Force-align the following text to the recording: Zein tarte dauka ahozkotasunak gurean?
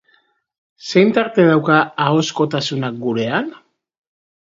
Zein 0.91 1.13
tarte 1.17 1.45
dauka 1.51 1.79
ahozkotasunak 2.09 3.01
gurean? 3.07 3.57